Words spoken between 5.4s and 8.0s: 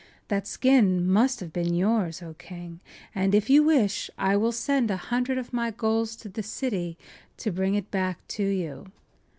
my gulls to the city to bring it